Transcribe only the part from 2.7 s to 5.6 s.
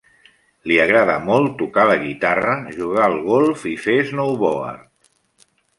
jugar al golf i fer snowboard.